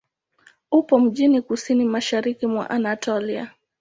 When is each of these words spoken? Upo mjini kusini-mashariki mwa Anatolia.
Upo 0.71 0.99
mjini 0.99 1.41
kusini-mashariki 1.41 2.47
mwa 2.47 2.69
Anatolia. 2.69 3.51